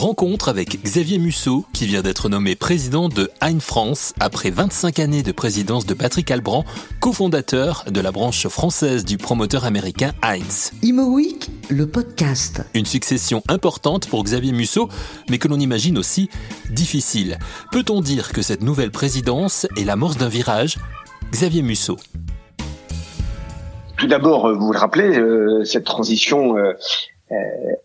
[0.00, 5.22] Rencontre avec Xavier Musso, qui vient d'être nommé président de Hein France après 25 années
[5.22, 6.64] de présidence de Patrick Albrand,
[7.00, 10.72] cofondateur de la branche française du promoteur américain Heinz.
[10.82, 12.62] Imo Week, le podcast.
[12.72, 14.88] Une succession importante pour Xavier Musso,
[15.28, 16.30] mais que l'on imagine aussi
[16.70, 17.38] difficile.
[17.70, 20.78] Peut-on dire que cette nouvelle présidence est l'amorce d'un virage?
[21.30, 21.98] Xavier Musso.
[23.98, 26.74] Tout d'abord, vous le rappelez, euh, cette transition euh, euh,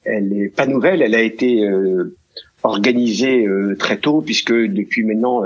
[0.04, 2.16] elle n'est pas nouvelle, elle a été euh,
[2.63, 5.44] organisée euh, très tôt, puisque depuis maintenant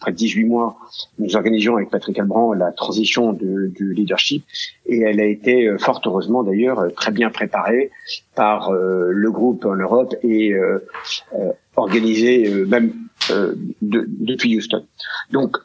[0.00, 0.76] près de 18 mois,
[1.18, 4.44] nous organisions avec Patrick Albrand la transition du leadership,
[4.86, 7.90] et elle a été fort heureusement d'ailleurs très bien préparée
[8.34, 10.54] par le groupe en Europe et
[11.76, 12.92] organisée même
[13.82, 14.84] depuis Houston.
[15.32, 15.56] Donc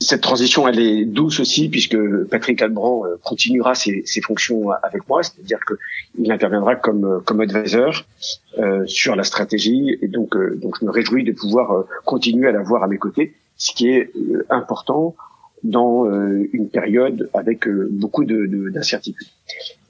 [0.00, 1.96] cette transition, elle est douce aussi puisque
[2.30, 7.40] Patrick Albrand euh, continuera ses, ses fonctions avec moi, c'est-à-dire qu'il interviendra comme euh, comme
[7.42, 8.04] advisor
[8.58, 12.52] euh, sur la stratégie et donc euh, donc je me réjouis de pouvoir continuer à
[12.52, 14.10] l'avoir à mes côtés, ce qui est
[14.48, 15.14] important
[15.62, 16.06] dans
[16.52, 19.28] une période avec beaucoup de d'incertitudes.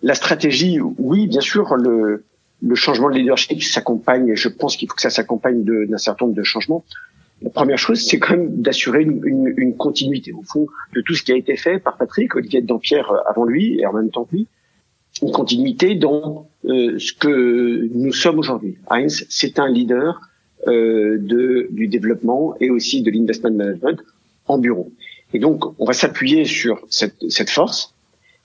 [0.02, 2.24] La stratégie, oui, bien sûr, le
[2.62, 6.36] le changement de leadership s'accompagne, je pense qu'il faut que ça s'accompagne d'un certain nombre
[6.36, 6.84] de changements.
[7.42, 11.14] La première chose, c'est quand même d'assurer une, une, une, continuité, au fond, de tout
[11.14, 14.10] ce qui a été fait par Patrick, Olivier Dampierre euh, avant lui et en même
[14.10, 14.46] temps que lui,
[15.22, 18.76] une continuité dans euh, ce que nous sommes aujourd'hui.
[18.90, 20.20] Heinz, c'est un leader
[20.66, 23.98] euh, de, du développement et aussi de l'investment management
[24.46, 24.92] en bureau.
[25.32, 27.94] Et donc, on va s'appuyer sur cette, cette force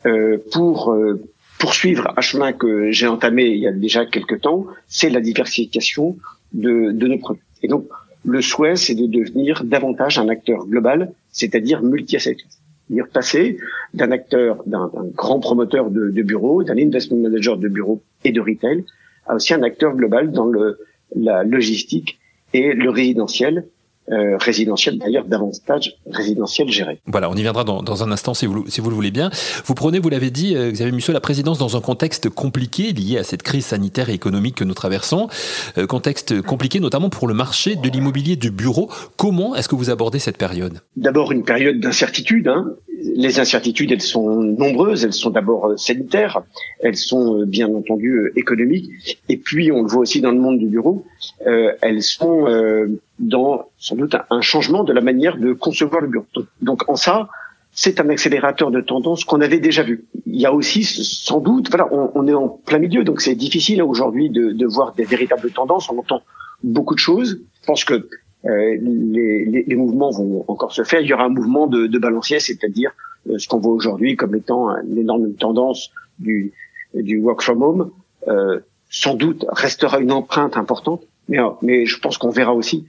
[0.05, 1.21] euh, pour euh,
[1.59, 6.15] poursuivre un chemin que j'ai entamé il y a déjà quelques temps, c'est la diversification
[6.53, 7.43] de, de nos produits.
[7.63, 7.87] Et donc,
[8.25, 12.37] le souhait, c'est de devenir davantage un acteur global, c'est-à-dire multi-asset
[12.87, 13.57] C'est-à-dire passer
[13.93, 18.41] d'un acteur, d'un grand promoteur de, de bureaux, d'un investment manager de bureaux et de
[18.41, 18.83] retail,
[19.27, 20.79] à aussi un acteur global dans le,
[21.15, 22.19] la logistique
[22.53, 23.67] et le résidentiel,
[24.11, 26.99] euh, résidentiel d'ailleurs davantage résidentiel géré.
[27.07, 29.29] Voilà, on y viendra dans, dans un instant si vous, si vous le voulez bien.
[29.65, 33.17] Vous prenez, vous l'avez dit, euh, Xavier Musso, la présidence dans un contexte compliqué lié
[33.17, 35.27] à cette crise sanitaire et économique que nous traversons.
[35.77, 38.89] Euh, contexte compliqué notamment pour le marché de l'immobilier de bureau.
[39.17, 40.79] Comment est-ce que vous abordez cette période?
[40.95, 42.47] D'abord une période d'incertitude.
[42.47, 42.73] Hein.
[43.15, 45.03] Les incertitudes, elles sont nombreuses.
[45.03, 46.41] Elles sont d'abord euh, sanitaires,
[46.79, 50.59] elles sont euh, bien entendu économiques, et puis on le voit aussi dans le monde
[50.59, 51.05] du bureau,
[51.47, 52.45] euh, elles sont
[53.19, 56.25] dans sans doute un changement de la manière de concevoir le bureau.
[56.61, 57.29] Donc en ça,
[57.71, 60.05] c'est un accélérateur de tendance qu'on avait déjà vu.
[60.25, 63.35] Il y a aussi sans doute, voilà, on, on est en plein milieu, donc c'est
[63.35, 65.89] difficile aujourd'hui de, de, voir des véritables tendances.
[65.89, 66.23] On entend
[66.63, 67.41] beaucoup de choses.
[67.61, 68.07] Je pense que
[68.45, 71.01] euh, les, les, les, mouvements vont encore se faire.
[71.01, 72.91] Il y aura un mouvement de, de balancier, c'est-à-dire
[73.29, 76.53] euh, ce qu'on voit aujourd'hui comme étant une énorme tendance du,
[76.93, 77.91] du work from home.
[78.27, 78.59] Euh,
[78.89, 82.87] sans doute restera une empreinte importante, mais, mais je pense qu'on verra aussi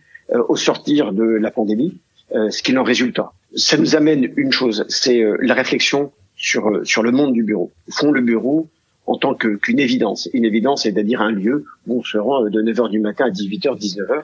[0.49, 1.99] au sortir de la pandémie,
[2.35, 3.33] euh, ce qu'il en résultera.
[3.55, 7.71] Ça nous amène une chose, c'est euh, la réflexion sur sur le monde du bureau.
[7.89, 8.69] Au fond, le bureau
[9.07, 10.29] en tant qu'une évidence.
[10.33, 13.79] Une évidence, c'est-à-dire un lieu où on se rend de 9h du matin à 18h,
[13.79, 14.23] 19h,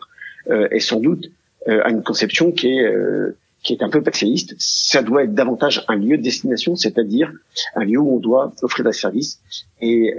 [0.50, 1.30] euh, et sans doute
[1.68, 4.54] euh, à une conception qui est, euh, qui est un peu passéiste.
[4.58, 7.32] Ça doit être davantage un lieu de destination, c'est-à-dire
[7.76, 9.40] un lieu où on doit offrir des services.
[9.80, 10.14] Et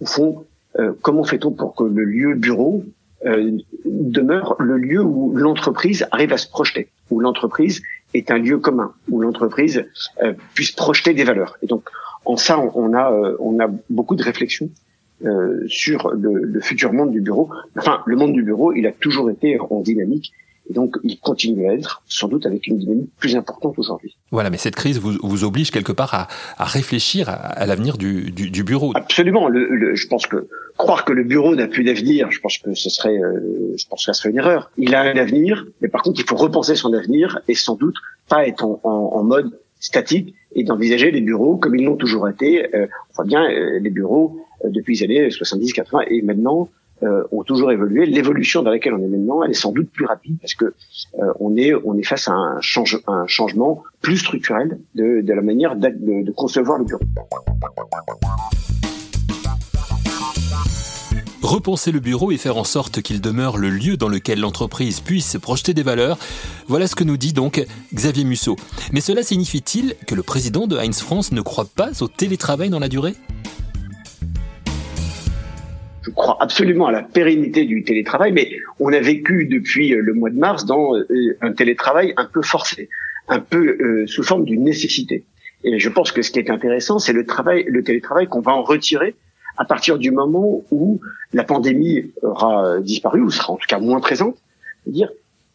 [0.00, 0.44] au fond,
[1.00, 2.84] comment fait-on pour que le lieu bureau
[3.26, 7.82] euh, demeure le lieu où l'entreprise arrive à se projeter, où l'entreprise
[8.14, 9.86] est un lieu commun, où l'entreprise
[10.22, 11.56] euh, puisse projeter des valeurs.
[11.62, 11.88] Et donc,
[12.24, 14.70] en ça, on a, euh, on a beaucoup de réflexions
[15.68, 17.48] sur le, le, futur monde du bureau.
[17.78, 20.32] Enfin, le monde du bureau, il a toujours été en dynamique
[20.72, 24.16] et donc, il continue à être, sans doute avec une dynamique plus importante aujourd'hui.
[24.30, 27.98] Voilà, mais cette crise vous, vous oblige quelque part à, à réfléchir à, à l'avenir
[27.98, 28.92] du, du, du, bureau.
[28.94, 29.48] Absolument.
[29.48, 32.72] Le, le, je pense que croire que le bureau n'a plus d'avenir, je pense que
[32.72, 34.70] ce serait, euh, je pense que ça serait une erreur.
[34.78, 37.96] Il a un avenir, mais par contre, il faut repenser son avenir et sans doute
[38.30, 42.30] pas être en, en, en mode statique et d'envisager les bureaux comme ils l'ont toujours
[42.30, 42.74] été.
[42.74, 46.70] Euh, on voit bien euh, les bureaux euh, depuis les années 70, 80 et maintenant
[47.02, 48.06] euh, ont toujours évolué.
[48.06, 50.66] L'évolution dans laquelle on est maintenant, elle est sans doute plus rapide parce que
[51.18, 55.76] euh, on est face à un, change, un changement plus structurel de, de la manière
[55.76, 55.88] de,
[56.24, 57.02] de, concevoir le bureau.
[61.42, 65.36] Repenser le bureau et faire en sorte qu'il demeure le lieu dans lequel l'entreprise puisse
[65.42, 66.18] projeter des valeurs,
[66.68, 68.56] voilà ce que nous dit donc Xavier Musso.
[68.92, 72.78] Mais cela signifie-t-il que le président de Heinz France ne croit pas au télétravail dans
[72.78, 73.14] la durée?
[76.02, 78.50] Je crois absolument à la pérennité du télétravail, mais
[78.80, 82.42] on a vécu depuis euh, le mois de mars dans euh, un télétravail un peu
[82.42, 82.88] forcé,
[83.28, 85.24] un peu euh, sous forme d'une nécessité.
[85.64, 88.52] Et je pense que ce qui est intéressant, c'est le travail, le télétravail qu'on va
[88.52, 89.14] en retirer
[89.56, 91.00] à partir du moment où
[91.32, 94.36] la pandémie aura disparu ou sera en tout cas moins présente,
[94.86, 95.10] dire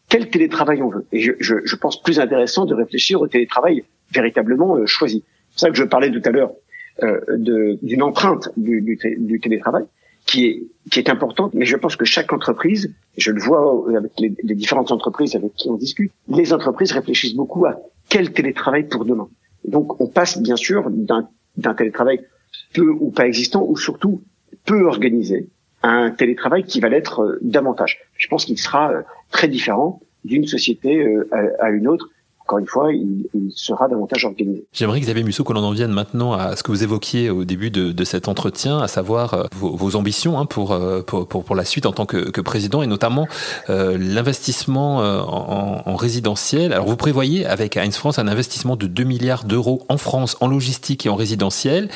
[0.08, 1.04] quel télétravail on veut?
[1.12, 5.24] Et je, je, je pense plus intéressant de réfléchir au télétravail véritablement choisi.
[5.50, 6.52] C'est ça que je parlais tout à l'heure
[7.02, 7.20] euh,
[7.80, 9.84] d'une empreinte du, du, télétravail
[10.28, 10.56] qui est
[10.90, 13.62] qui est importante, mais je pense que chaque entreprise, je le vois
[13.94, 17.72] avec les, les différentes entreprises avec qui on discute, les entreprises réfléchissent beaucoup à
[18.08, 19.28] quel télétravail pour demain.
[19.64, 22.20] Donc on passe bien sûr d'un télétravail
[22.74, 24.22] peu ou pas existant, ou surtout
[24.64, 25.48] peu organisé,
[25.82, 27.98] à un télétravail qui va l'être euh, davantage.
[28.16, 31.28] Je pense qu'il sera euh, très différent d'une société euh,
[31.60, 32.10] à une autre
[32.48, 34.64] encore une fois, il, sera davantage organisé.
[34.72, 37.70] J'aimerais, Xavier Musso, que l'on en vienne maintenant à ce que vous évoquiez au début
[37.70, 41.44] de, de cet entretien, à savoir euh, vos, vos ambitions hein, pour, euh, pour, pour,
[41.44, 43.28] pour, la suite en tant que, que président et notamment
[43.68, 46.72] euh, l'investissement euh, en, en, résidentiel.
[46.72, 50.48] Alors, vous prévoyez avec Heinz France un investissement de 2 milliards d'euros en France en
[50.48, 51.90] logistique et en résidentiel.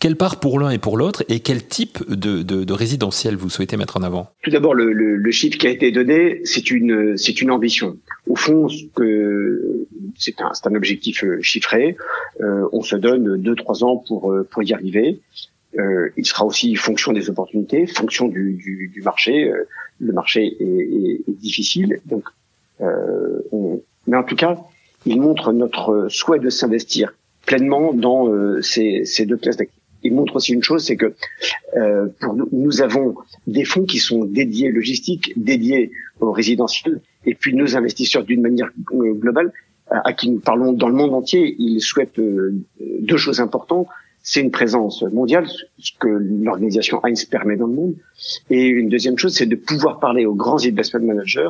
[0.00, 3.50] Quelle part pour l'un et pour l'autre et quel type de, de, de, résidentiel vous
[3.50, 4.30] souhaitez mettre en avant?
[4.42, 7.98] Tout d'abord, le, le, le, chiffre qui a été donné, c'est une, c'est une ambition.
[8.26, 9.86] Au fond, ce que
[10.16, 11.96] c'est un, un, objectif euh, chiffré.
[12.40, 15.20] Euh, on se donne deux trois ans pour euh, pour y arriver.
[15.78, 19.52] Euh, il sera aussi fonction des opportunités, fonction du, du, du marché.
[20.00, 22.24] le marché est, est, est, difficile, donc
[22.80, 23.82] on...
[24.06, 24.58] mais en tout cas,
[25.04, 27.12] il montre notre souhait de s'investir
[27.44, 29.82] pleinement dans ces, ces, deux classes d'actifs.
[30.04, 31.14] Il montre aussi une chose, c'est que
[32.20, 33.16] pour nous, nous avons
[33.46, 35.90] des fonds qui sont dédiés logistiques, dédiés
[36.20, 39.52] aux résidentiels, et puis nos investisseurs d'une manière globale
[39.90, 42.54] à qui nous parlons dans le monde entier, ils souhaitent euh,
[43.00, 43.86] deux choses importantes.
[44.22, 45.46] C'est une présence mondiale,
[45.78, 47.94] ce que l'organisation Heinz permet dans le monde.
[48.50, 51.48] Et une deuxième chose, c'est de pouvoir parler aux grands investment managers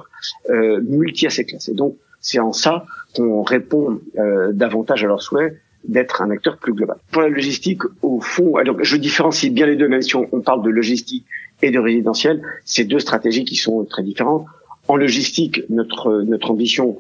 [0.51, 1.69] euh, multi-asset class.
[1.69, 2.85] Et donc, c'est en ça
[3.17, 6.99] qu'on répond euh, davantage à leurs souhaits d'être un acteur plus global.
[7.11, 10.63] Pour la logistique, au fond, alors je différencie bien les deux, même si on, parle
[10.63, 11.25] de logistique
[11.63, 14.45] et de résidentiel, c'est deux stratégies qui sont très différentes.
[14.89, 16.99] En logistique, notre notre ambition,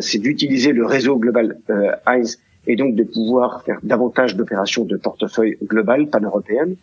[0.00, 4.96] c'est d'utiliser le réseau global euh, Heinz et donc de pouvoir faire davantage d'opérations de
[4.96, 6.76] portefeuille global, pan-européenne.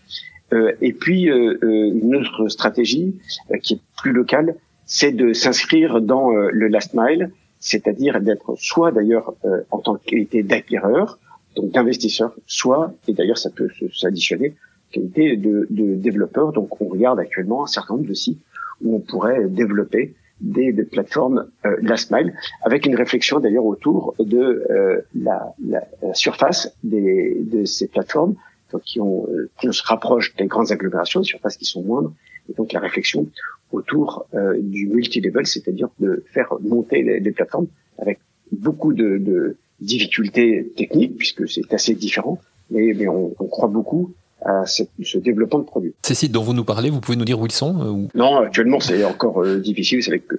[0.54, 3.16] Euh, et puis euh, une autre stratégie
[3.62, 4.56] qui est plus locale,
[4.86, 9.34] c'est de s'inscrire dans le last mile, c'est-à-dire d'être soit d'ailleurs
[9.72, 11.18] en tant qualité d'acquéreur,
[11.56, 14.54] donc d'investisseur, soit, et d'ailleurs ça peut s'additionner,
[14.92, 16.52] qualité de, de développeur.
[16.52, 18.40] Donc on regarde actuellement un certain nombre de sites
[18.84, 22.34] où on pourrait développer des, des plateformes euh, last mile,
[22.64, 28.36] avec une réflexion d'ailleurs autour de euh, la, la, la, surface des, de ces plateformes
[28.72, 32.14] donc, qui, ont, euh, qui se rapprochent des grandes agglomérations, des surfaces qui sont moindres,
[32.50, 33.28] et donc la réflexion
[33.72, 37.68] autour euh, du multi-level, c'est-à-dire de faire monter les, les, plateformes
[37.98, 38.20] avec
[38.52, 42.40] beaucoup de, de difficultés techniques, puisque c'est assez différent,
[42.70, 44.14] mais, mais on, on croit beaucoup
[44.46, 45.94] à ce développement de produits.
[46.04, 48.10] Ces sites dont vous nous parlez, vous pouvez nous dire où ils sont euh, ou...
[48.14, 50.04] Non, actuellement c'est encore euh, difficile.
[50.04, 50.36] C'est que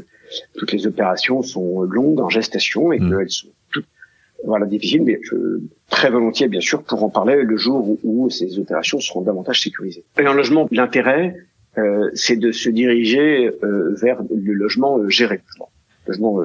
[0.57, 3.11] toutes les opérations sont longues en gestation et mmh.
[3.11, 3.87] qu'elles sont toutes
[4.45, 5.35] voilà difficiles, mais je,
[5.91, 9.63] très volontiers bien sûr pour en parler le jour où, où ces opérations seront davantage
[9.63, 10.05] sécurisées.
[10.19, 11.35] Et en logement, l'intérêt
[11.79, 15.43] euh, c'est de se diriger euh, vers le logement euh, géré,
[16.07, 16.41] le logement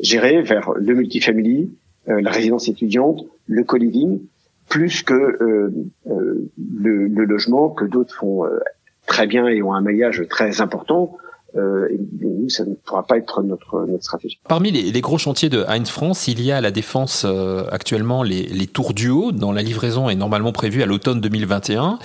[0.00, 1.70] géré vers le multifamily,
[2.06, 4.20] la résidence étudiante, le co-living
[4.68, 5.70] plus que euh,
[6.08, 8.58] euh, le, le, logement que d'autres font euh,
[9.06, 11.16] très bien et ont un maillage très important.
[11.56, 14.38] Euh, et nous, ça ne pourra pas être notre, notre stratégie.
[14.48, 17.64] Parmi les, les, gros chantiers de Heinz France, il y a à la défense euh,
[17.70, 21.98] actuellement les, les tours du haut, dont la livraison est normalement prévue à l'automne 2021.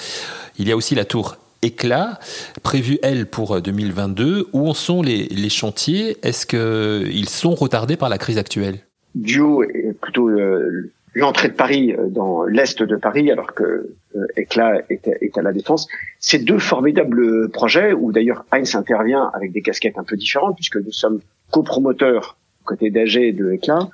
[0.58, 2.20] Il y a aussi la tour éclat,
[2.64, 4.48] prévue elle pour 2022.
[4.54, 6.18] Où en sont les, les chantiers?
[6.24, 8.80] Est-ce qu'ils sont retardés par la crise actuelle?
[9.16, 13.64] Duo est plutôt euh, l'entrée de Paris euh, dans l'est de Paris, alors que
[14.16, 15.88] euh, Éclat est, est, à la défense.
[16.20, 20.78] Ces deux formidables projets, où d'ailleurs Heinz intervient avec des casquettes un peu différentes, puisque
[20.78, 21.20] nous sommes
[21.52, 23.90] copromoteurs côté d'AG de Éclat,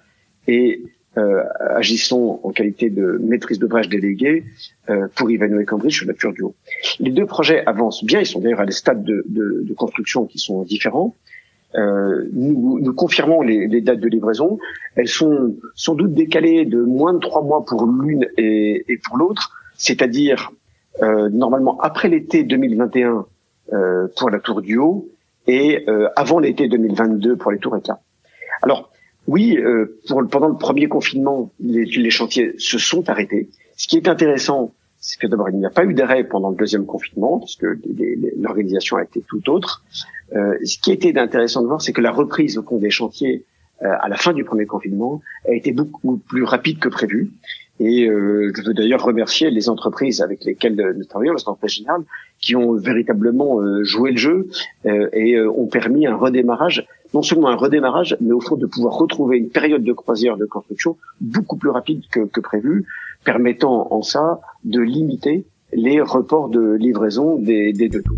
[0.47, 0.81] et
[1.17, 1.43] euh,
[1.75, 4.43] agissons en qualité de maîtrise d'ouvrage déléguée
[4.89, 6.53] euh, pour Ivanhoe Cambridge sur la Pure Duo.
[6.99, 10.27] Les deux projets avancent bien, ils sont d'ailleurs à des stades de, de, de construction
[10.27, 11.15] qui sont différents.
[11.75, 14.57] Euh, nous, nous, confirmons les, les, dates de livraison.
[14.95, 19.17] Elles sont sans doute décalées de moins de trois mois pour l'une et, et, pour
[19.17, 20.51] l'autre, c'est-à-dire
[21.01, 23.25] euh, normalement après l'été 2021
[23.73, 25.09] euh, pour la tour du haut
[25.45, 27.99] et euh, avant l'été 2022 pour les tours éclats.
[28.61, 28.89] Alors
[29.27, 33.49] oui, euh, pour, pendant le premier confinement, les, les chantiers se sont arrêtés.
[33.75, 36.55] Ce qui est intéressant, c'est que d'abord il n'y a pas eu d'arrêt pendant le
[36.55, 37.65] deuxième confinement, puisque
[38.37, 39.83] l'organisation a été tout autre.
[40.35, 43.45] Euh, ce qui était intéressant de voir, c'est que la reprise au compte des chantiers
[43.83, 47.31] euh, à la fin du premier confinement a été beaucoup plus rapide que prévu.
[47.79, 52.03] Et euh, je veux d'ailleurs remercier les entreprises avec lesquelles nous travaillons, les entreprises générales,
[52.39, 54.47] qui ont véritablement euh, joué le jeu
[54.85, 58.95] euh, et ont permis un redémarrage, non seulement un redémarrage, mais au fond de pouvoir
[58.95, 62.85] retrouver une période de croisière de construction beaucoup plus rapide que, que prévu,
[63.27, 68.17] permettant en ça de limiter les reports de livraison des, deux tours.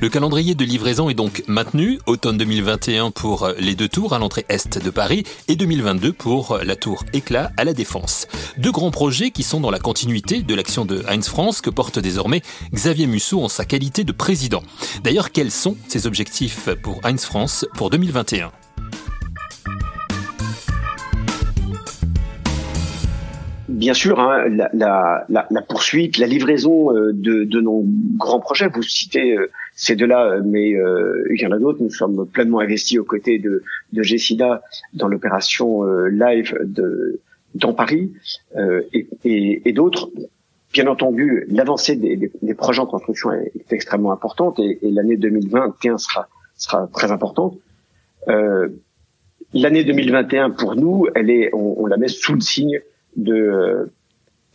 [0.00, 4.46] Le calendrier de livraison est donc maintenu, automne 2021 pour les deux tours à l'entrée
[4.48, 8.26] est de Paris et 2022 pour la tour Éclat à la Défense.
[8.56, 11.98] Deux grands projets qui sont dans la continuité de l'action de Heinz France que porte
[11.98, 12.40] désormais
[12.72, 14.62] Xavier Musso en sa qualité de président.
[15.04, 18.52] D'ailleurs, quels sont ses objectifs pour Heinz France pour 2021
[23.80, 24.44] bien sûr, hein,
[24.74, 27.82] la, poursuite, la livraison euh, de, nos
[28.16, 28.68] grands projets.
[28.68, 31.82] Vous citez euh, ces deux-là, euh, mais il y en a d'autres.
[31.82, 33.62] Nous sommes pleinement investis aux côtés de,
[33.94, 37.20] de Gessida dans l'opération live de,
[37.54, 38.12] dans Paris
[39.24, 40.10] et, d'autres.
[40.72, 46.86] Bien entendu, l'avancée des, projets en construction est, extrêmement importante et, l'année 2021 sera, sera
[46.92, 47.56] très importante.
[49.54, 52.80] L'année 2021, pour nous, elle est, on, on la met sous le signe
[53.16, 53.84] de euh,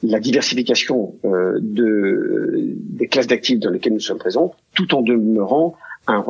[0.03, 5.75] la diversification euh, de, des classes d'actifs dans lesquelles nous sommes présents, tout en demeurant
[6.07, 6.23] un,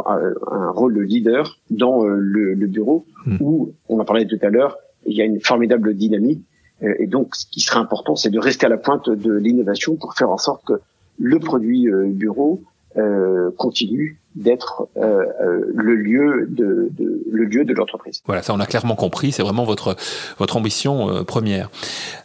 [0.52, 3.38] un rôle de leader dans euh, le, le bureau, hmm.
[3.42, 6.42] où, on en parlait tout à l'heure, il y a une formidable dynamique.
[6.82, 10.14] Et donc, ce qui sera important, c'est de rester à la pointe de l'innovation pour
[10.14, 10.74] faire en sorte que
[11.18, 12.62] le produit bureau
[12.98, 18.22] euh, continue d'être euh, euh, le lieu de, de, le lieu de l'entreprise.
[18.26, 19.32] Voilà, ça on a clairement compris.
[19.32, 19.96] C'est vraiment votre
[20.38, 21.70] votre ambition euh, première.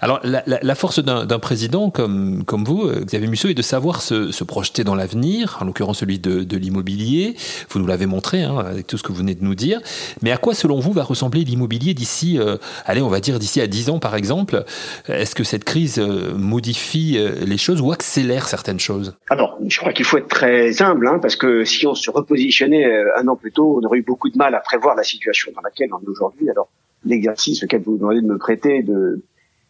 [0.00, 3.62] Alors la, la, la force d'un président comme comme vous, euh, Xavier Musso, est de
[3.62, 7.36] savoir se, se projeter dans l'avenir, en l'occurrence celui de, de l'immobilier.
[7.70, 9.80] Vous nous l'avez montré hein, avec tout ce que vous venez de nous dire.
[10.22, 12.38] Mais à quoi, selon vous, va ressembler l'immobilier d'ici,
[12.86, 14.64] allez, on va dire d'ici à 10 ans par exemple?
[15.08, 19.14] Est-ce que cette crise modifie les choses ou accélère certaines choses?
[19.28, 22.86] Alors, je crois qu'il faut être très humble, hein, parce que si on se repositionner
[22.86, 25.52] euh, un an plus tôt, on aurait eu beaucoup de mal à prévoir la situation
[25.54, 26.48] dans laquelle on est aujourd'hui.
[26.50, 26.68] Alors,
[27.04, 29.22] l'exercice auquel vous demandez de me prêter, de,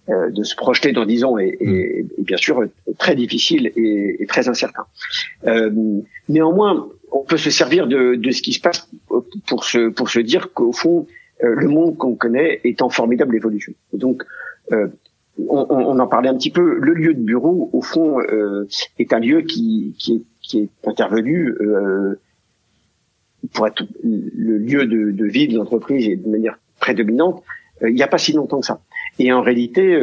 [0.08, 2.64] euh, de se projeter dans dix ans est, est, bien sûr
[2.98, 4.84] très difficile et, et très incertain.
[5.46, 5.70] Euh,
[6.28, 8.88] néanmoins, on peut se servir de, de, ce qui se passe
[9.46, 11.06] pour se, pour se dire qu'au fond,
[11.44, 13.72] euh, le monde qu'on connaît est en formidable évolution.
[13.92, 14.24] Et donc,
[15.48, 16.78] on, en parlait un petit peu.
[16.78, 18.66] Le lieu de bureau, au fond, euh,
[18.98, 22.20] est un lieu qui, est, qui intervenu euh,
[23.52, 27.42] pour être le lieu de, vie de l'entreprise et de manière prédominante,
[27.82, 28.80] euh, il n'y a pas si longtemps que ça.
[29.18, 29.98] Et en réalité,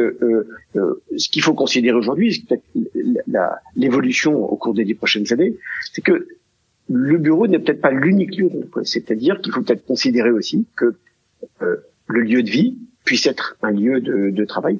[0.74, 2.62] ce qu'il faut considérer aujourd'hui, c'est
[3.74, 5.56] l'évolution au cours des dix prochaines années,
[5.92, 6.28] c'est que
[6.88, 8.92] le bureau n'est peut-être pas l'unique lieu de l'entreprise.
[8.92, 10.94] C'est-à-dire qu'il faut peut-être considérer aussi que
[11.60, 14.78] le lieu de vie puisse être un lieu de travail,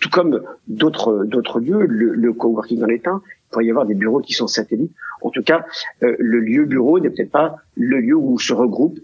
[0.00, 3.94] tout comme d'autres d'autres lieux, le, le coworking dans l'État, il pourrait y avoir des
[3.94, 4.92] bureaux qui sont satellites.
[5.22, 5.64] En tout cas,
[6.02, 9.00] euh, le lieu bureau n'est peut-être pas le lieu où se regroupent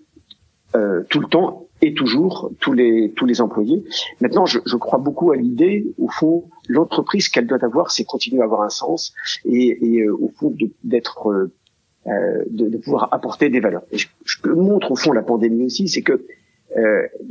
[0.76, 3.84] euh, tout le temps et toujours tous les tous les employés.
[4.20, 8.40] Maintenant, je, je crois beaucoup à l'idée, au fond, l'entreprise qu'elle doit avoir, c'est continuer
[8.42, 13.50] à avoir un sens et, et euh, au fond d'être euh, de, de, pouvoir apporter
[13.50, 13.82] des valeurs.
[13.92, 16.24] Et je, je, montre au fond la pandémie aussi, c'est que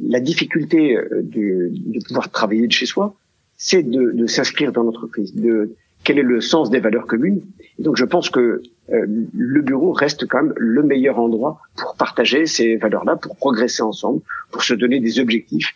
[0.02, 3.14] la difficulté de, de pouvoir travailler de chez soi,
[3.64, 7.42] c'est de, de s'inscrire dans l'entreprise, de quel est le sens des valeurs communes.
[7.80, 11.96] Et donc je pense que euh, le bureau reste quand même le meilleur endroit pour
[11.96, 14.20] partager ces valeurs-là, pour progresser ensemble,
[14.52, 15.72] pour se donner des objectifs.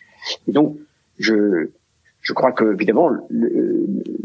[0.46, 0.76] Et donc
[1.18, 1.70] je
[2.20, 3.10] je crois que évidemment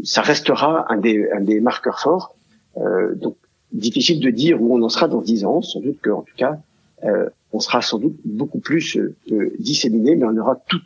[0.02, 2.36] ça restera un des un des marqueurs forts.
[2.76, 3.36] Euh, donc
[3.72, 5.62] difficile de dire où on en sera dans dix ans.
[5.62, 6.58] Sans doute qu'en tout cas
[7.04, 10.82] euh, on sera sans doute beaucoup plus euh, disséminé, mais on aura tout,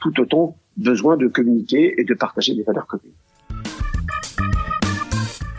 [0.00, 3.12] tout autant besoin de communiquer et de partager des valeurs communes.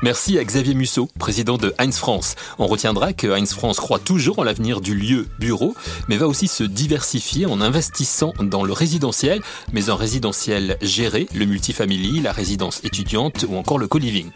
[0.04, 2.36] Merci à Xavier Musso, président de Heinz France.
[2.60, 5.74] On retiendra que Heinz France croit toujours en l'avenir du lieu bureau,
[6.08, 9.42] mais va aussi se diversifier en investissant dans le résidentiel,
[9.74, 14.30] mais un résidentiel géré, le multifamily, la résidence étudiante ou encore le co-living.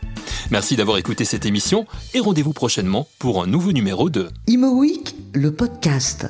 [0.50, 1.86] Merci d'avoir écouté cette émission
[2.16, 6.28] et rendez-vous prochainement pour un nouveau numéro de Imo Week, le podcast.